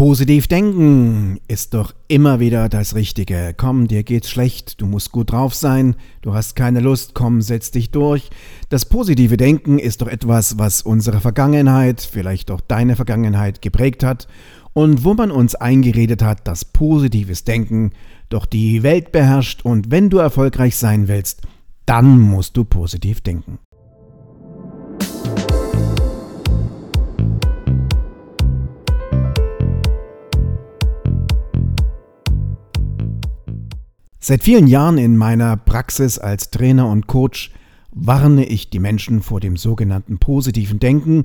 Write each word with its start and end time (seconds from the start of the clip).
Positiv 0.00 0.48
denken 0.48 1.40
ist 1.46 1.74
doch 1.74 1.92
immer 2.08 2.40
wieder 2.40 2.70
das 2.70 2.94
Richtige. 2.94 3.52
Komm, 3.54 3.86
dir 3.86 4.02
geht's 4.02 4.30
schlecht, 4.30 4.80
du 4.80 4.86
musst 4.86 5.12
gut 5.12 5.30
drauf 5.30 5.54
sein, 5.54 5.94
du 6.22 6.32
hast 6.32 6.56
keine 6.56 6.80
Lust, 6.80 7.12
komm, 7.12 7.42
setz 7.42 7.70
dich 7.70 7.90
durch. 7.90 8.30
Das 8.70 8.86
positive 8.86 9.36
Denken 9.36 9.78
ist 9.78 10.00
doch 10.00 10.08
etwas, 10.08 10.56
was 10.56 10.80
unsere 10.80 11.20
Vergangenheit, 11.20 12.00
vielleicht 12.00 12.50
auch 12.50 12.62
deine 12.62 12.96
Vergangenheit 12.96 13.60
geprägt 13.60 14.02
hat 14.02 14.26
und 14.72 15.04
wo 15.04 15.12
man 15.12 15.30
uns 15.30 15.54
eingeredet 15.54 16.22
hat, 16.22 16.48
dass 16.48 16.64
positives 16.64 17.44
Denken 17.44 17.90
doch 18.30 18.46
die 18.46 18.82
Welt 18.82 19.12
beherrscht 19.12 19.66
und 19.66 19.90
wenn 19.90 20.08
du 20.08 20.16
erfolgreich 20.16 20.76
sein 20.76 21.08
willst, 21.08 21.42
dann 21.84 22.18
musst 22.18 22.56
du 22.56 22.64
positiv 22.64 23.20
denken. 23.20 23.58
Seit 34.30 34.44
vielen 34.44 34.68
Jahren 34.68 34.96
in 34.96 35.16
meiner 35.16 35.56
Praxis 35.56 36.16
als 36.16 36.50
Trainer 36.50 36.86
und 36.86 37.08
Coach 37.08 37.50
warne 37.90 38.44
ich 38.44 38.70
die 38.70 38.78
Menschen 38.78 39.22
vor 39.22 39.40
dem 39.40 39.56
sogenannten 39.56 40.18
positiven 40.18 40.78
Denken 40.78 41.24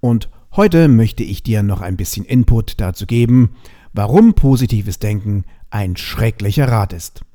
und 0.00 0.30
heute 0.52 0.88
möchte 0.88 1.22
ich 1.22 1.42
dir 1.42 1.62
noch 1.62 1.82
ein 1.82 1.98
bisschen 1.98 2.24
Input 2.24 2.80
dazu 2.80 3.04
geben, 3.04 3.50
warum 3.92 4.32
positives 4.32 4.98
Denken 4.98 5.44
ein 5.68 5.98
schrecklicher 5.98 6.66
Rat 6.66 6.94
ist. 6.94 7.26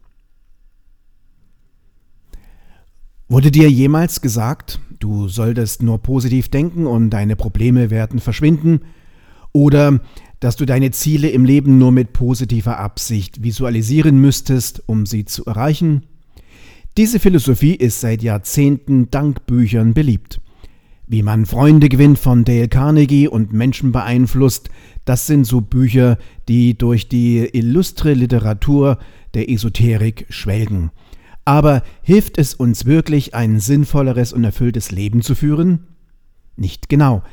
Wurde 3.30 3.52
dir 3.52 3.70
jemals 3.70 4.22
gesagt, 4.22 4.80
du 5.00 5.28
solltest 5.28 5.84
nur 5.84 6.00
positiv 6.00 6.50
denken 6.50 6.88
und 6.88 7.12
deine 7.12 7.36
Probleme 7.36 7.92
werden 7.92 8.20
verschwinden? 8.20 8.80
Oder 9.54 10.00
dass 10.42 10.58
du 10.58 10.66
deine 10.66 10.92
Ziele 10.92 11.30
im 11.30 11.46
Leben 11.46 11.78
nur 11.78 11.94
mit 11.94 12.12
positiver 12.12 12.80
Absicht 12.80 13.44
visualisieren 13.44 14.20
müsstest, 14.20 14.84
um 14.88 15.06
sie 15.06 15.24
zu 15.24 15.46
erreichen? 15.46 16.04
Diese 16.98 17.20
Philosophie 17.20 17.76
ist 17.76 18.02
seit 18.02 18.22
Jahrzehnten 18.22 19.10
dank 19.12 19.46
Büchern 19.46 19.94
beliebt. 19.94 20.42
Wie 21.08 21.24
man 21.24 21.46
Freunde 21.46 21.90
gewinnt 21.90 22.18
von 22.18 22.44
Dale 22.44 22.68
Carnegie 22.68 23.28
und 23.28 23.54
Menschen 23.54 23.92
beeinflusst, 23.92 24.70
das 25.06 25.28
sind 25.28 25.46
so 25.46 25.62
Bücher, 25.62 26.18
die 26.50 26.78
durch 26.78 27.08
die 27.08 27.48
illustre 27.54 28.14
Literatur 28.14 28.98
der 29.34 29.50
Esoterik 29.50 30.26
schwelgen. 30.30 30.90
Aber 31.46 31.84
hilft 32.02 32.38
es 32.38 32.56
uns 32.56 32.86
wirklich, 32.86 33.36
ein 33.36 33.60
sinnvolleres 33.60 34.34
und 34.34 34.44
erfülltes 34.44 34.92
Leben 34.92 35.22
zu 35.22 35.36
führen? 35.36 35.88
Nicht 36.56 36.90
genau. 36.90 37.24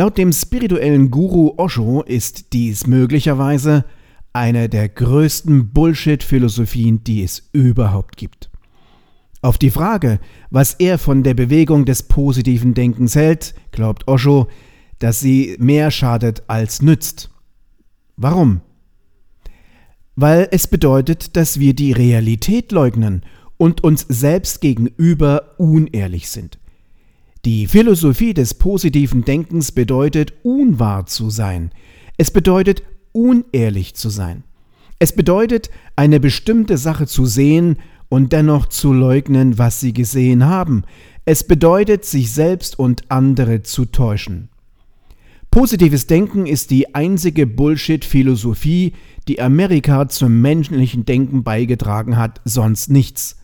Laut 0.00 0.16
dem 0.16 0.32
spirituellen 0.32 1.10
Guru 1.10 1.52
Osho 1.58 2.00
ist 2.00 2.54
dies 2.54 2.86
möglicherweise 2.86 3.84
eine 4.32 4.70
der 4.70 4.88
größten 4.88 5.74
Bullshit-Philosophien, 5.74 7.04
die 7.04 7.22
es 7.22 7.50
überhaupt 7.52 8.16
gibt. 8.16 8.48
Auf 9.42 9.58
die 9.58 9.68
Frage, 9.68 10.18
was 10.48 10.72
er 10.72 10.96
von 10.96 11.22
der 11.22 11.34
Bewegung 11.34 11.84
des 11.84 12.04
positiven 12.04 12.72
Denkens 12.72 13.14
hält, 13.14 13.54
glaubt 13.72 14.08
Osho, 14.08 14.48
dass 15.00 15.20
sie 15.20 15.54
mehr 15.58 15.90
schadet 15.90 16.44
als 16.46 16.80
nützt. 16.80 17.28
Warum? 18.16 18.62
Weil 20.16 20.48
es 20.50 20.66
bedeutet, 20.66 21.36
dass 21.36 21.60
wir 21.60 21.74
die 21.74 21.92
Realität 21.92 22.72
leugnen 22.72 23.22
und 23.58 23.84
uns 23.84 24.06
selbst 24.08 24.62
gegenüber 24.62 25.56
unehrlich 25.58 26.30
sind. 26.30 26.59
Die 27.46 27.66
Philosophie 27.66 28.34
des 28.34 28.52
positiven 28.52 29.24
Denkens 29.24 29.72
bedeutet, 29.72 30.34
unwahr 30.42 31.06
zu 31.06 31.30
sein. 31.30 31.70
Es 32.18 32.30
bedeutet, 32.30 32.82
unehrlich 33.12 33.94
zu 33.94 34.10
sein. 34.10 34.44
Es 34.98 35.14
bedeutet, 35.14 35.70
eine 35.96 36.20
bestimmte 36.20 36.76
Sache 36.76 37.06
zu 37.06 37.24
sehen 37.24 37.78
und 38.10 38.34
dennoch 38.34 38.66
zu 38.66 38.92
leugnen, 38.92 39.56
was 39.56 39.80
sie 39.80 39.94
gesehen 39.94 40.44
haben. 40.44 40.84
Es 41.24 41.46
bedeutet, 41.46 42.04
sich 42.04 42.30
selbst 42.30 42.78
und 42.78 43.10
andere 43.10 43.62
zu 43.62 43.86
täuschen. 43.86 44.50
Positives 45.50 46.06
Denken 46.06 46.44
ist 46.44 46.70
die 46.70 46.94
einzige 46.94 47.46
Bullshit-Philosophie, 47.46 48.92
die 49.28 49.40
Amerika 49.40 50.10
zum 50.10 50.42
menschlichen 50.42 51.06
Denken 51.06 51.42
beigetragen 51.42 52.18
hat, 52.18 52.42
sonst 52.44 52.90
nichts. 52.90 53.39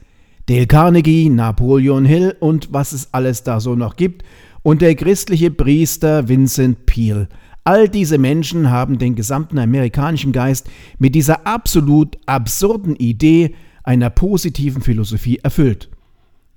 Dale 0.47 0.67
Carnegie, 0.69 1.29
Napoleon 1.29 2.05
Hill 2.05 2.37
und 2.39 2.73
was 2.73 2.93
es 2.93 3.13
alles 3.13 3.43
da 3.43 3.59
so 3.59 3.75
noch 3.75 3.97
gibt 3.97 4.23
und 4.63 4.81
der 4.81 4.95
christliche 4.95 5.51
Priester 5.51 6.29
Vincent 6.29 6.87
Peale. 6.87 7.29
All 7.65 7.89
diese 7.89 8.17
Menschen 8.17 8.71
haben 8.71 8.99
den 8.99 9.17
gesamten 9.17 9.59
amerikanischen 9.59 10.31
Geist 10.31 10.71
mit 11.01 11.17
dieser 11.17 11.49
absolut 11.49 12.17
absurden 12.27 12.95
Idee 12.95 13.57
einer 13.83 14.09
positiven 14.09 14.83
Philosophie 14.83 15.41
erfüllt. 15.43 15.91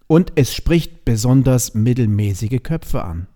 Und 0.06 0.34
es 0.36 0.54
spricht 0.54 1.04
besonders 1.06 1.74
mittelmäßige 1.74 2.62
Köpfe 2.62 3.04
an. 3.04 3.28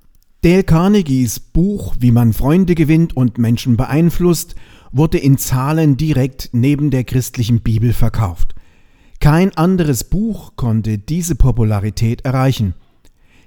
Dale 0.44 0.63
Carnegies 0.63 1.40
Buch 1.40 1.96
Wie 2.00 2.12
man 2.12 2.31
Freunde 2.34 2.75
gewinnt 2.75 3.18
und 3.18 3.40
Menschen 3.40 3.75
beeinflusst 3.75 4.53
wurde 4.92 5.18
in 5.18 5.40
Zahlen 5.40 5.97
direkt 5.97 6.50
neben 6.52 6.92
der 6.92 7.06
christlichen 7.06 7.62
Bibel 7.62 7.94
verkauft. 7.94 8.53
Kein 9.24 9.56
anderes 9.56 10.04
Buch 10.04 10.58
konnte 10.58 10.98
diese 10.98 11.36
Popularität 11.36 12.26
erreichen. 12.26 12.74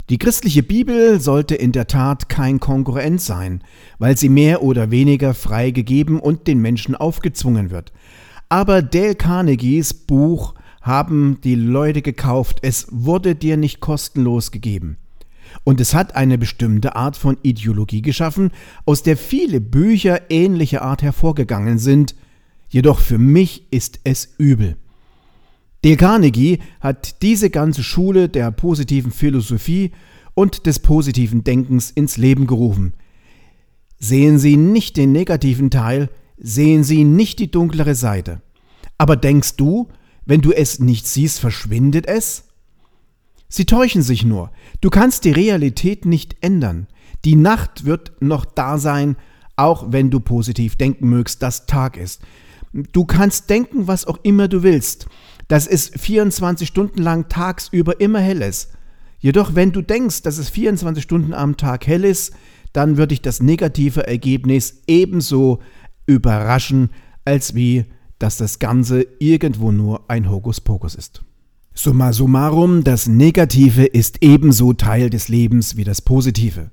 Die 0.08 0.16
christliche 0.16 0.62
Bibel 0.62 1.20
sollte 1.20 1.54
in 1.54 1.72
der 1.72 1.86
Tat 1.86 2.30
kein 2.30 2.60
Konkurrent 2.60 3.20
sein, 3.20 3.62
weil 3.98 4.16
sie 4.16 4.30
mehr 4.30 4.62
oder 4.62 4.90
weniger 4.90 5.34
freigegeben 5.34 6.18
und 6.18 6.46
den 6.46 6.60
Menschen 6.60 6.94
aufgezwungen 6.94 7.70
wird. 7.70 7.92
Aber 8.48 8.80
Dale 8.80 9.16
Carnegies 9.16 9.92
Buch 9.92 10.54
haben 10.80 11.42
die 11.44 11.56
Leute 11.56 12.00
gekauft, 12.00 12.60
es 12.62 12.86
wurde 12.90 13.34
dir 13.34 13.58
nicht 13.58 13.80
kostenlos 13.80 14.52
gegeben. 14.52 14.96
Und 15.62 15.78
es 15.78 15.92
hat 15.92 16.16
eine 16.16 16.38
bestimmte 16.38 16.96
Art 16.96 17.18
von 17.18 17.36
Ideologie 17.42 18.00
geschaffen, 18.00 18.50
aus 18.86 19.02
der 19.02 19.18
viele 19.18 19.60
Bücher 19.60 20.30
ähnlicher 20.30 20.80
Art 20.80 21.02
hervorgegangen 21.02 21.76
sind, 21.78 22.14
jedoch 22.70 22.98
für 22.98 23.18
mich 23.18 23.70
ist 23.70 24.00
es 24.04 24.36
übel. 24.38 24.78
Dale 25.86 25.96
Carnegie 25.96 26.58
hat 26.80 27.22
diese 27.22 27.48
ganze 27.48 27.84
Schule 27.84 28.28
der 28.28 28.50
positiven 28.50 29.12
Philosophie 29.12 29.92
und 30.34 30.66
des 30.66 30.80
positiven 30.80 31.44
Denkens 31.44 31.92
ins 31.92 32.16
Leben 32.16 32.48
gerufen. 32.48 32.94
Sehen 34.00 34.40
Sie 34.40 34.56
nicht 34.56 34.96
den 34.96 35.12
negativen 35.12 35.70
Teil, 35.70 36.10
sehen 36.38 36.82
Sie 36.82 37.04
nicht 37.04 37.38
die 37.38 37.52
dunklere 37.52 37.94
Seite. 37.94 38.42
Aber 38.98 39.14
denkst 39.14 39.54
du, 39.58 39.86
wenn 40.24 40.40
du 40.40 40.50
es 40.50 40.80
nicht 40.80 41.06
siehst, 41.06 41.38
verschwindet 41.38 42.08
es? 42.08 42.48
Sie 43.48 43.64
täuschen 43.64 44.02
sich 44.02 44.24
nur. 44.24 44.50
Du 44.80 44.90
kannst 44.90 45.24
die 45.24 45.30
Realität 45.30 46.04
nicht 46.04 46.34
ändern. 46.40 46.88
Die 47.24 47.36
Nacht 47.36 47.84
wird 47.84 48.20
noch 48.20 48.44
da 48.44 48.78
sein, 48.78 49.14
auch 49.54 49.92
wenn 49.92 50.10
du 50.10 50.18
positiv 50.18 50.74
denken 50.74 51.08
mögst, 51.08 51.44
dass 51.44 51.66
Tag 51.66 51.96
ist. 51.96 52.22
Du 52.72 53.04
kannst 53.04 53.48
denken, 53.50 53.86
was 53.86 54.04
auch 54.04 54.18
immer 54.24 54.48
du 54.48 54.64
willst 54.64 55.06
dass 55.48 55.66
es 55.66 55.88
24 55.88 56.66
Stunden 56.66 57.02
lang 57.02 57.28
tagsüber 57.28 58.00
immer 58.00 58.20
hell 58.20 58.42
ist. 58.42 58.70
Jedoch, 59.18 59.54
wenn 59.54 59.72
du 59.72 59.82
denkst, 59.82 60.22
dass 60.22 60.38
es 60.38 60.50
24 60.50 61.02
Stunden 61.02 61.32
am 61.32 61.56
Tag 61.56 61.86
hell 61.86 62.04
ist, 62.04 62.34
dann 62.72 62.96
wird 62.96 63.10
dich 63.10 63.22
das 63.22 63.40
negative 63.40 64.06
Ergebnis 64.06 64.82
ebenso 64.86 65.60
überraschen, 66.06 66.90
als 67.24 67.54
wie, 67.54 67.86
dass 68.18 68.36
das 68.36 68.58
Ganze 68.58 69.06
irgendwo 69.18 69.72
nur 69.72 70.10
ein 70.10 70.30
Hokuspokus 70.30 70.94
ist. 70.94 71.22
Summa 71.74 72.12
summarum, 72.12 72.84
das 72.84 73.06
Negative 73.06 73.84
ist 73.84 74.18
ebenso 74.22 74.72
Teil 74.72 75.10
des 75.10 75.28
Lebens 75.28 75.76
wie 75.76 75.84
das 75.84 76.00
Positive. 76.00 76.70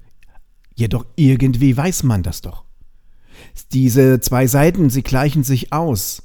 Jedoch 0.75 1.05
irgendwie 1.15 1.75
weiß 1.75 2.03
man 2.03 2.23
das 2.23 2.41
doch. 2.41 2.63
Diese 3.73 4.19
zwei 4.21 4.47
Seiten, 4.47 4.89
sie 4.89 5.03
gleichen 5.03 5.43
sich 5.43 5.73
aus. 5.73 6.23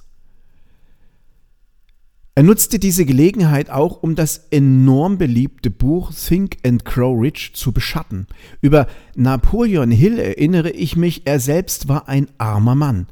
Er 2.39 2.45
nutzte 2.45 2.79
diese 2.79 3.05
Gelegenheit 3.05 3.69
auch, 3.69 4.01
um 4.01 4.15
das 4.15 4.47
enorm 4.53 5.19
beliebte 5.19 5.71
Buch 5.71 6.13
Think 6.15 6.59
and 6.65 6.85
Grow 6.85 7.21
Rich 7.21 7.55
zu 7.55 7.73
beschatten. 7.73 8.29
Über 8.61 8.87
Napoleon 9.17 9.91
Hill 9.91 10.21
erinnere 10.21 10.71
ich 10.71 10.95
mich, 10.95 11.23
er 11.25 11.41
selbst 11.41 11.89
war 11.89 12.09
ein 12.09 12.29
armer 12.39 12.77
Mann. 12.77 13.09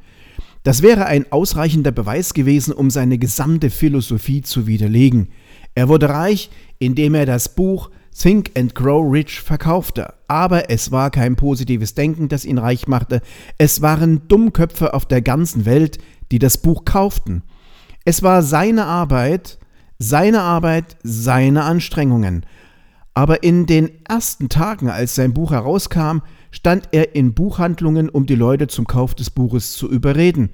Das 0.63 0.81
wäre 0.81 1.07
ein 1.07 1.33
ausreichender 1.33 1.91
Beweis 1.91 2.35
gewesen, 2.35 2.73
um 2.73 2.89
seine 2.89 3.19
gesamte 3.19 3.71
Philosophie 3.71 4.43
zu 4.43 4.69
widerlegen. 4.69 5.31
Er 5.75 5.89
wurde 5.89 6.09
reich, 6.09 6.49
indem 6.79 7.17
er 7.17 7.27
das 7.27 7.53
Buch 7.53 7.91
Think 8.17 8.53
and 8.57 8.77
Grow 8.77 9.13
Rich 9.13 9.41
verkaufte. 9.41 10.15
Aber 10.29 10.71
es 10.71 10.93
war 10.93 11.11
kein 11.11 11.35
positives 11.35 11.95
Denken, 11.95 12.29
das 12.29 12.45
ihn 12.45 12.59
reich 12.59 12.87
machte. 12.87 13.23
Es 13.59 13.83
waren 13.83 14.29
Dummköpfe 14.29 14.95
auf 14.95 15.05
der 15.05 15.21
ganzen 15.21 15.65
Welt, 15.65 15.99
die 16.31 16.39
das 16.39 16.59
Buch 16.59 16.85
kauften. 16.85 17.43
Es 18.09 18.23
war 18.23 18.45
seine 18.45 18.85
Arbeit, 18.85 19.59
seine 19.99 20.41
Arbeit, 20.43 20.97
seine 21.03 21.65
Anstrengungen. 21.65 22.47
Aber 23.15 23.43
in 23.43 23.67
den 23.67 23.91
ersten 24.09 24.49
Tagen, 24.49 24.89
als 24.89 25.17
sein 25.17 25.35
Buch 25.35 25.51
herauskam, 25.51 26.19
stand 26.53 26.91
er 26.93 27.17
in 27.17 27.35
Buchhandlungen, 27.35 28.09
um 28.09 28.25
die 28.25 28.37
Leute 28.37 28.69
zum 28.69 28.87
Kauf 28.87 29.17
des 29.17 29.31
Buches 29.31 29.73
zu 29.73 29.91
überreden. 29.91 30.51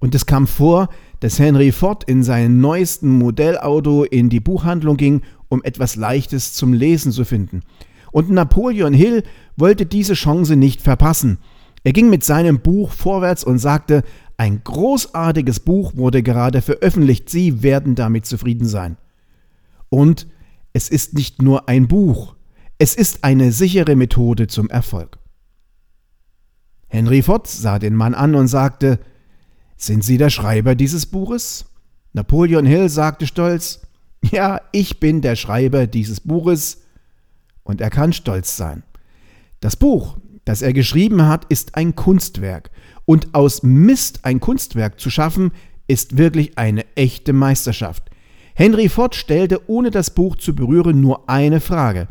Und 0.00 0.16
es 0.16 0.26
kam 0.26 0.48
vor, 0.48 0.88
dass 1.20 1.38
Henry 1.38 1.70
Ford 1.70 2.02
in 2.02 2.24
seinem 2.24 2.60
neuesten 2.60 3.16
Modellauto 3.16 4.02
in 4.02 4.28
die 4.28 4.40
Buchhandlung 4.40 4.96
ging, 4.96 5.22
um 5.48 5.62
etwas 5.62 5.94
Leichtes 5.94 6.52
zum 6.52 6.72
Lesen 6.72 7.12
zu 7.12 7.24
finden. 7.24 7.60
Und 8.10 8.28
Napoleon 8.28 8.92
Hill 8.92 9.22
wollte 9.56 9.86
diese 9.86 10.14
Chance 10.14 10.56
nicht 10.56 10.82
verpassen. 10.82 11.38
Er 11.84 11.92
ging 11.92 12.10
mit 12.10 12.24
seinem 12.24 12.58
Buch 12.58 12.90
vorwärts 12.90 13.44
und 13.44 13.60
sagte, 13.60 14.02
ein 14.42 14.64
großartiges 14.64 15.60
Buch 15.60 15.94
wurde 15.94 16.24
gerade 16.24 16.62
veröffentlicht, 16.62 17.30
Sie 17.30 17.62
werden 17.62 17.94
damit 17.94 18.26
zufrieden 18.26 18.66
sein. 18.66 18.96
Und 19.88 20.26
es 20.72 20.88
ist 20.88 21.14
nicht 21.14 21.40
nur 21.40 21.68
ein 21.68 21.86
Buch, 21.86 22.34
es 22.76 22.96
ist 22.96 23.22
eine 23.22 23.52
sichere 23.52 23.94
Methode 23.94 24.48
zum 24.48 24.68
Erfolg. 24.68 25.20
Henry 26.88 27.22
Ford 27.22 27.46
sah 27.46 27.78
den 27.78 27.94
Mann 27.94 28.14
an 28.14 28.34
und 28.34 28.48
sagte, 28.48 28.98
Sind 29.76 30.02
Sie 30.02 30.18
der 30.18 30.30
Schreiber 30.30 30.74
dieses 30.74 31.06
Buches? 31.06 31.66
Napoleon 32.12 32.66
Hill 32.66 32.88
sagte 32.88 33.28
stolz, 33.28 33.82
Ja, 34.28 34.60
ich 34.72 34.98
bin 34.98 35.20
der 35.20 35.36
Schreiber 35.36 35.86
dieses 35.86 36.18
Buches, 36.18 36.82
und 37.62 37.80
er 37.80 37.90
kann 37.90 38.12
stolz 38.12 38.56
sein. 38.56 38.82
Das 39.60 39.76
Buch, 39.76 40.16
das 40.44 40.62
er 40.62 40.72
geschrieben 40.72 41.26
hat, 41.26 41.44
ist 41.46 41.76
ein 41.76 41.94
Kunstwerk, 41.94 42.70
und 43.04 43.34
aus 43.34 43.62
Mist 43.62 44.24
ein 44.24 44.40
Kunstwerk 44.40 45.00
zu 45.00 45.10
schaffen, 45.10 45.52
ist 45.88 46.16
wirklich 46.16 46.58
eine 46.58 46.84
echte 46.94 47.32
Meisterschaft. 47.32 48.10
Henry 48.54 48.88
Ford 48.88 49.14
stellte, 49.14 49.60
ohne 49.68 49.90
das 49.90 50.14
Buch 50.14 50.36
zu 50.36 50.54
berühren, 50.54 51.00
nur 51.00 51.28
eine 51.28 51.60
Frage. 51.60 52.08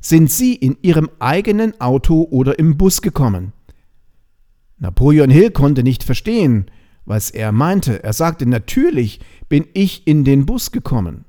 Sind 0.00 0.30
Sie 0.30 0.54
in 0.54 0.76
Ihrem 0.82 1.10
eigenen 1.18 1.80
Auto 1.80 2.26
oder 2.30 2.58
im 2.58 2.76
Bus 2.76 3.02
gekommen? 3.02 3.52
Napoleon 4.78 5.30
Hill 5.30 5.50
konnte 5.50 5.82
nicht 5.82 6.02
verstehen, 6.02 6.66
was 7.04 7.30
er 7.30 7.52
meinte. 7.52 8.02
Er 8.02 8.12
sagte, 8.12 8.46
natürlich 8.46 9.20
bin 9.48 9.66
ich 9.74 10.06
in 10.06 10.24
den 10.24 10.44
Bus 10.46 10.72
gekommen. 10.72 11.24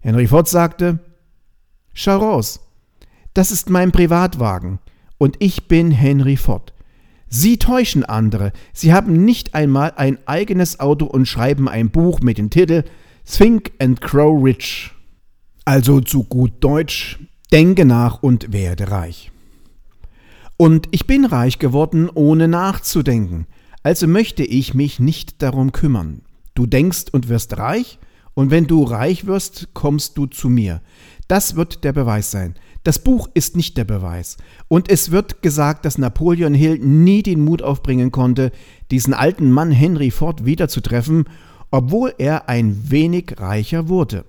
Henry 0.00 0.26
Ford 0.26 0.48
sagte, 0.48 0.98
Schau 1.92 2.18
raus, 2.18 2.60
das 3.34 3.50
ist 3.50 3.70
mein 3.70 3.90
Privatwagen 3.90 4.80
und 5.18 5.36
ich 5.38 5.68
bin 5.68 5.90
Henry 5.90 6.36
Ford. 6.36 6.72
Sie 7.28 7.58
täuschen 7.58 8.04
andere, 8.04 8.52
sie 8.72 8.92
haben 8.92 9.24
nicht 9.24 9.54
einmal 9.54 9.92
ein 9.96 10.18
eigenes 10.26 10.78
Auto 10.78 11.06
und 11.06 11.26
schreiben 11.26 11.68
ein 11.68 11.90
Buch 11.90 12.20
mit 12.20 12.38
dem 12.38 12.50
Titel 12.50 12.84
Think 13.24 13.72
and 13.80 14.00
Grow 14.00 14.42
Rich. 14.42 14.92
Also 15.64 16.00
zu 16.00 16.22
gut 16.22 16.52
Deutsch, 16.60 17.18
denke 17.52 17.84
nach 17.84 18.22
und 18.22 18.52
werde 18.52 18.90
reich. 18.90 19.32
Und 20.56 20.88
ich 20.92 21.06
bin 21.06 21.24
reich 21.24 21.58
geworden, 21.58 22.08
ohne 22.12 22.48
nachzudenken. 22.48 23.46
Also 23.82 24.06
möchte 24.06 24.44
ich 24.44 24.74
mich 24.74 25.00
nicht 25.00 25.42
darum 25.42 25.72
kümmern. 25.72 26.22
Du 26.54 26.66
denkst 26.66 27.06
und 27.12 27.28
wirst 27.28 27.58
reich, 27.58 27.98
und 28.34 28.50
wenn 28.50 28.66
du 28.66 28.84
reich 28.84 29.26
wirst, 29.26 29.68
kommst 29.72 30.18
du 30.18 30.26
zu 30.26 30.48
mir. 30.48 30.82
Das 31.26 31.56
wird 31.56 31.84
der 31.84 31.92
Beweis 31.92 32.30
sein. 32.30 32.54
Das 32.86 33.00
Buch 33.00 33.28
ist 33.34 33.56
nicht 33.56 33.76
der 33.76 33.84
Beweis. 33.84 34.36
Und 34.68 34.88
es 34.90 35.10
wird 35.10 35.42
gesagt, 35.42 35.84
dass 35.84 35.98
Napoleon 35.98 36.54
Hill 36.54 36.78
nie 36.78 37.22
den 37.22 37.44
Mut 37.44 37.60
aufbringen 37.60 38.12
konnte, 38.12 38.52
diesen 38.92 39.12
alten 39.12 39.50
Mann 39.50 39.72
Henry 39.72 40.12
Ford 40.12 40.44
wiederzutreffen 40.44 41.24
obwohl 41.70 42.14
er 42.18 42.48
ein 42.48 42.90
wenig 42.90 43.34
reicher 43.38 43.88
wurde. 43.88 44.24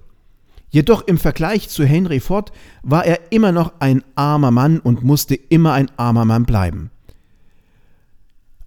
Jedoch 0.69 1.07
im 1.07 1.17
Vergleich 1.17 1.69
zu 1.69 1.85
Henry 1.85 2.19
Ford 2.19 2.51
war 2.83 3.05
er 3.05 3.31
immer 3.31 3.51
noch 3.51 3.73
ein 3.79 4.03
armer 4.15 4.51
Mann 4.51 4.79
und 4.79 5.03
musste 5.03 5.35
immer 5.35 5.73
ein 5.73 5.89
armer 5.97 6.25
Mann 6.25 6.45
bleiben. 6.45 6.91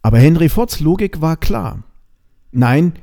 Aber 0.02 0.18
Henry 0.18 0.48
Fords 0.48 0.80
Logik 0.80 1.20
war 1.20 1.36
klar. 1.36 1.82
Nein, 2.52 2.94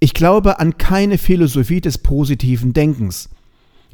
ich 0.00 0.14
glaube 0.14 0.58
an 0.58 0.78
keine 0.78 1.16
Philosophie 1.16 1.80
des 1.80 1.98
positiven 1.98 2.72
Denkens. 2.72 3.28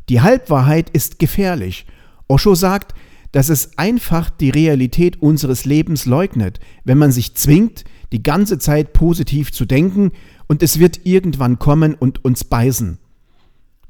Die 0.09 0.23
Halbwahrheit 0.23 0.89
ist 0.91 1.19
gefährlich. 1.19 1.87
Osho 2.31 2.55
sagt, 2.55 2.95
dass 3.33 3.49
es 3.49 3.77
einfach 3.77 4.31
die 4.31 4.51
Realität 4.51 5.21
unseres 5.21 5.65
Lebens 5.65 6.07
leugnet, 6.07 6.61
wenn 6.85 6.99
man 6.99 7.13
sich 7.13 7.35
zwingt, 7.35 7.85
die 8.13 8.23
ganze 8.23 8.59
Zeit 8.59 8.93
positiv 8.93 9.53
zu 9.53 9.65
denken 9.65 10.13
und 10.47 10.63
es 10.63 10.79
wird 10.79 11.01
irgendwann 11.05 11.59
kommen 11.59 11.95
und 11.95 12.25
uns 12.25 12.45
beißen. 12.45 12.99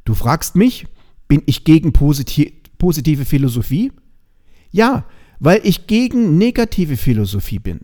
Du 0.04 0.14
fragst 0.14 0.56
mich, 0.56 0.86
bin 1.28 1.42
ich 1.46 1.64
gegen 1.64 1.92
positive 1.92 3.24
Philosophie? 3.24 3.92
Ja, 4.70 5.06
weil 5.38 5.60
ich 5.64 5.86
gegen 5.86 6.38
negative 6.38 6.96
Philosophie 6.96 7.58
bin. 7.58 7.80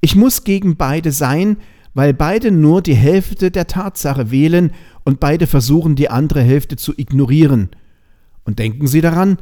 Ich 0.00 0.16
muss 0.16 0.44
gegen 0.44 0.76
beide 0.76 1.12
sein, 1.12 1.56
weil 1.94 2.14
beide 2.14 2.50
nur 2.50 2.82
die 2.82 2.94
Hälfte 2.94 3.50
der 3.50 3.66
Tatsache 3.66 4.30
wählen 4.30 4.72
und 5.04 5.18
beide 5.18 5.46
versuchen, 5.46 5.96
die 5.96 6.10
andere 6.10 6.42
Hälfte 6.42 6.76
zu 6.76 6.92
ignorieren. 6.96 7.70
Und 8.44 8.58
denken 8.58 8.86
Sie 8.86 9.00
daran, 9.00 9.38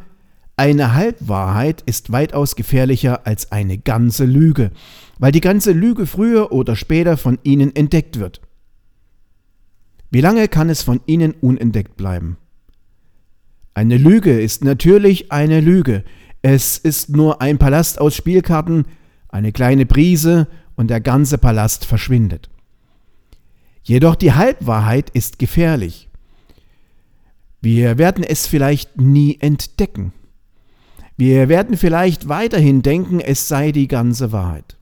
eine 0.57 0.95
Halbwahrheit 0.95 1.83
ist 1.83 2.13
weitaus 2.13 2.57
gefährlicher 2.57 3.27
als 3.27 3.53
eine 3.53 3.79
ganze 3.79 4.25
Lüge, 4.25 4.71
weil 5.19 5.33
die 5.33 5.41
ganze 5.41 5.73
Lüge 5.73 6.07
früher 6.07 6.53
oder 6.53 6.77
später 6.77 7.17
von 7.17 7.39
Ihnen 7.43 7.77
entdeckt 7.77 8.19
wird. 8.19 8.41
Wie 10.11 10.21
lange 10.21 10.49
kann 10.49 10.71
es 10.71 10.83
von 10.83 11.01
ihnen 11.07 11.33
unentdeckt 11.33 11.97
bleiben? 11.97 12.39
Eine 13.75 13.99
Lüge 13.99 14.41
ist 14.41 14.65
natürlich 14.65 15.31
eine 15.31 15.61
Lüge. 15.61 16.05
Es 16.41 16.79
ist 16.79 17.11
nur 17.11 17.43
ein 17.43 17.59
Palast 17.59 18.01
aus 18.01 18.15
Spielkarten, 18.15 18.87
eine 19.29 19.53
kleine 19.53 19.85
Brise 19.85 20.49
und 20.77 20.89
der 20.89 21.01
ganze 21.01 21.37
Palast 21.37 21.85
verschwindet. 21.85 22.49
Jedoch 23.83 24.15
die 24.15 24.33
Halbwahrheit 24.33 25.11
ist 25.11 25.39
gefährlich. 25.39 26.09
Wir 27.61 27.99
werden 27.99 28.25
es 28.25 28.47
vielleicht 28.47 28.99
nie 28.99 29.39
entdecken. 29.41 30.13
Wir 31.19 31.49
werden 31.49 31.79
vielleicht 31.79 32.29
weiterhin 32.29 32.83
denken, 32.83 33.21
es 33.21 33.49
sei 33.49 33.73
die 33.73 33.89
ganze 33.89 34.33
Wahrheit. 34.33 34.77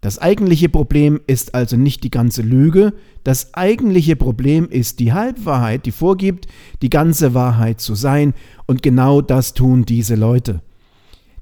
Das 0.00 0.18
eigentliche 0.18 0.68
Problem 0.70 1.20
ist 1.26 1.54
also 1.54 1.76
nicht 1.76 2.04
die 2.04 2.10
ganze 2.10 2.40
Lüge, 2.40 2.94
das 3.22 3.52
eigentliche 3.54 4.16
Problem 4.16 4.68
ist 4.68 4.98
die 4.98 5.12
Halbwahrheit, 5.12 5.84
die 5.84 5.90
vorgibt, 5.90 6.46
die 6.80 6.90
ganze 6.90 7.34
Wahrheit 7.34 7.80
zu 7.80 7.94
sein, 7.94 8.32
und 8.66 8.82
genau 8.82 9.20
das 9.20 9.52
tun 9.52 9.84
diese 9.84 10.14
Leute. 10.14 10.62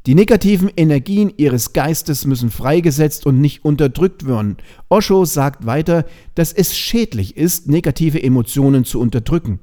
Die 0.07 0.15
negativen 0.15 0.71
Energien 0.77 1.33
ihres 1.37 1.73
Geistes 1.73 2.27
müssen 2.27 2.51
freigesetzt 2.51 3.27
und 3.27 3.41
nicht 3.41 3.65
unterdrückt 3.65 4.27
werden. 4.27 4.57
Osho 4.89 5.25
sagt 5.25 5.67
weiter, 5.67 6.05
dass 6.35 6.53
es 6.53 6.77
schädlich 6.77 7.37
ist, 7.37 7.69
negative 7.69 8.23
Emotionen 8.23 8.85
zu 8.85 9.01
unterdrücken. 9.01 9.61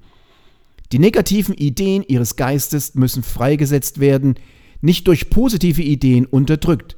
Die 0.91 0.99
negativen 0.99 1.55
Ideen 1.55 2.03
ihres 2.07 2.35
Geistes 2.35 2.95
müssen 2.95 3.23
freigesetzt 3.23 3.99
werden, 3.99 4.35
nicht 4.81 5.07
durch 5.07 5.29
positive 5.29 5.81
Ideen 5.81 6.25
unterdrückt. 6.25 6.97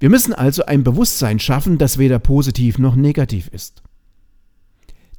Wir 0.00 0.10
müssen 0.10 0.34
also 0.34 0.66
ein 0.66 0.82
Bewusstsein 0.82 1.38
schaffen, 1.38 1.78
das 1.78 1.96
weder 1.96 2.18
positiv 2.18 2.78
noch 2.78 2.96
negativ 2.96 3.48
ist. 3.48 3.82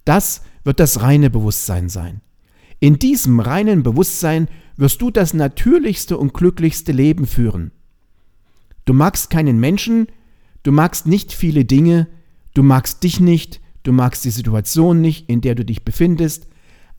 Das 0.06 0.42
wird 0.64 0.80
das 0.80 1.02
reine 1.02 1.30
Bewusstsein 1.30 1.90
sein. 1.90 2.22
In 2.80 3.00
diesem 3.00 3.40
reinen 3.40 3.82
Bewusstsein 3.82 4.50
wirst 4.76 5.02
du 5.02 5.10
das 5.10 5.34
natürlichste 5.34 6.18
und 6.18 6.34
glücklichste 6.34 6.92
Leben 6.92 7.26
führen. 7.26 7.72
Du 8.86 8.94
magst 8.94 9.30
keinen 9.30 9.60
Menschen, 9.60 10.08
du 10.64 10.74
magst 10.74 11.08
nicht 11.08 11.32
viele 11.32 11.64
Dinge, 11.64 12.08
du 12.54 12.62
magst 12.62 13.04
dich 13.04 13.22
nicht, 13.22 13.62
du 13.84 13.94
magst 13.94 14.26
die 14.26 14.32
Situation 14.32 15.00
nicht, 15.00 15.30
in 15.30 15.40
der 15.40 15.56
du 15.56 15.64
dich 15.64 15.86
befindest. 15.86 16.48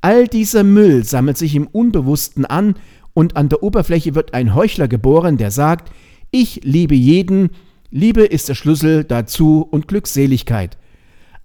All 0.05 0.29
dieser 0.29 0.65
Müll 0.65 1.03
sammelt 1.03 1.39
sich 1.39 1.55
im 1.55 1.67
Unbewussten 1.67 2.45
an 2.45 2.75
und 3.15 3.39
an 3.39 3.49
der 3.49 3.63
Oberfläche 3.63 4.15
wird 4.15 4.35
ein 4.35 4.55
Heuchler 4.55 4.87
geboren, 4.87 5.39
der 5.39 5.51
sagt, 5.51 5.91
ich 6.31 6.61
liebe 6.63 6.95
jeden, 6.95 7.49
Liebe 7.91 8.23
ist 8.23 8.51
der 8.51 8.55
Schlüssel 8.55 9.05
dazu 9.05 9.63
und 9.63 9.89
Glückseligkeit. 9.89 10.77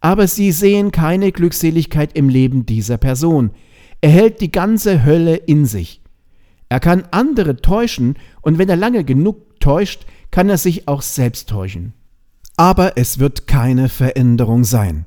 Aber 0.02 0.28
sie 0.28 0.52
sehen 0.52 0.92
keine 0.92 1.32
Glückseligkeit 1.32 2.18
im 2.18 2.28
Leben 2.28 2.66
dieser 2.66 2.98
Person. 2.98 3.52
Er 4.02 4.10
hält 4.10 4.42
die 4.42 4.52
ganze 4.52 5.06
Hölle 5.06 5.38
in 5.38 5.66
sich. 5.66 6.02
Er 6.68 6.82
kann 6.82 7.06
andere 7.12 7.62
täuschen 7.62 8.16
und 8.42 8.58
wenn 8.58 8.68
er 8.68 8.76
lange 8.76 9.06
genug 9.06 9.62
täuscht, 9.62 10.06
kann 10.32 10.50
er 10.50 10.58
sich 10.58 10.86
auch 10.86 11.02
selbst 11.02 11.48
täuschen. 11.48 11.94
Aber 12.58 12.98
es 12.98 13.20
wird 13.20 13.48
keine 13.48 13.88
Veränderung 13.88 14.66
sein. 14.66 15.06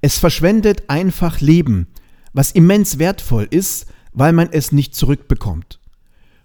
Es 0.00 0.18
verschwendet 0.18 0.84
einfach 0.88 1.42
Leben, 1.42 1.88
was 2.36 2.52
immens 2.52 2.98
wertvoll 2.98 3.46
ist, 3.48 3.86
weil 4.12 4.34
man 4.34 4.48
es 4.52 4.70
nicht 4.70 4.94
zurückbekommt. 4.94 5.80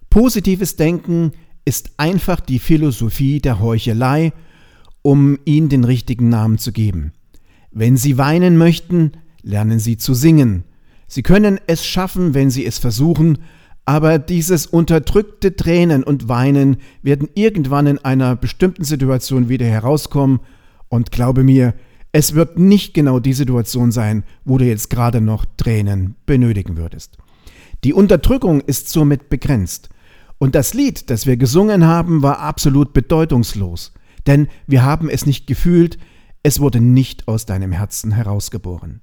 Positives 0.10 0.78
Denken 0.78 1.34
ist 1.66 1.92
einfach 1.98 2.40
die 2.40 2.60
Philosophie 2.60 3.42
der 3.42 3.60
Heuchelei, 3.60 4.32
um 5.02 5.38
ihnen 5.44 5.68
den 5.68 5.84
richtigen 5.84 6.30
Namen 6.30 6.58
zu 6.58 6.72
geben. 6.72 7.12
Wenn 7.72 7.98
Sie 7.98 8.18
weinen 8.18 8.58
möchten, 8.58 9.12
lernen 9.42 9.80
Sie 9.80 9.98
zu 9.98 10.14
singen. 10.14 10.64
Sie 11.08 11.24
können 11.24 11.60
es 11.68 11.86
schaffen, 11.86 12.34
wenn 12.34 12.50
Sie 12.50 12.66
es 12.66 12.78
versuchen, 12.78 13.40
Aber 13.86 14.20
dieses 14.20 14.68
unterdrückte 14.68 15.56
Tränen 15.56 16.04
und 16.04 16.30
Weinen 16.30 16.78
werden 17.02 17.30
irgendwann 17.34 17.88
in 17.88 17.98
einer 17.98 18.36
bestimmten 18.36 18.84
Situation 18.84 19.50
wieder 19.50 19.66
herauskommen 19.66 20.40
und 20.88 21.12
glaube 21.12 21.44
mir, 21.44 21.74
es 22.12 22.36
wird 22.36 22.60
nicht 22.60 22.94
genau 22.94 23.20
die 23.20 23.34
Situation 23.34 23.92
sein, 23.92 24.24
wo 24.44 24.58
du 24.58 24.66
jetzt 24.66 24.90
gerade 24.90 25.22
noch 25.22 25.46
Tränen 25.58 26.16
benötigen 26.26 26.78
würdest. 26.78 27.18
Die 27.84 27.94
Unterdrückung 27.94 28.62
ist 28.62 28.90
somit 28.90 29.30
begrenzt. 29.30 29.90
Und 30.38 30.56
das 30.56 30.74
Lied, 30.74 31.10
das 31.10 31.26
wir 31.26 31.38
gesungen 31.38 31.86
haben, 31.86 32.22
war 32.22 32.40
absolut 32.40 32.94
bedeutungslos, 32.94 33.94
denn 34.28 34.48
wir 34.68 34.84
haben 34.84 35.10
es 35.10 35.26
nicht 35.26 35.48
gefühlt, 35.48 35.98
es 36.44 36.60
wurde 36.60 36.82
nicht 36.82 37.28
aus 37.28 37.46
deinem 37.46 37.72
Herzen 37.72 38.12
herausgeboren. 38.12 39.02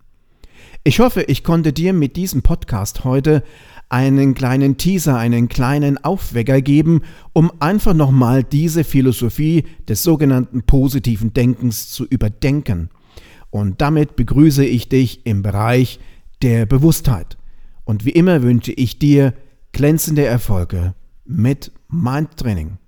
Ich 0.85 1.01
hoffe, 1.01 1.23
ich 1.23 1.45
konnte 1.45 1.73
dir 1.73 1.93
mit 1.93 2.17
diesem 2.17 2.43
Podcast 2.43 3.05
heute 3.05 3.43
einen 3.89 4.35
kleinen 4.35 4.77
Teaser, 4.77 5.17
einen 5.17 5.49
kleinen 5.49 6.03
Aufwecker 6.03 6.61
geben, 6.61 7.03
um 7.33 7.51
einfach 7.61 7.95
nochmal 7.95 8.45
diese 8.45 8.85
Philosophie 8.85 9.65
des 9.89 10.03
sogenannten 10.03 10.63
positiven 10.63 11.33
Denkens 11.33 11.91
zu 11.91 12.05
überdenken. 12.05 12.91
Und 13.51 13.81
damit 13.81 14.17
begrüße 14.17 14.65
ich 14.65 14.89
dich 14.89 15.27
im 15.27 15.43
Bereich 15.43 16.01
der 16.43 16.67
Bewusstheit. 16.67 17.39
Und 17.85 18.05
wie 18.05 18.11
immer 18.11 18.43
wünsche 18.43 18.73
ich 18.73 18.99
dir 18.99 19.35
glänzende 19.73 20.25
Erfolge 20.25 20.95
mit 21.25 21.73
Mindtraining. 21.89 22.79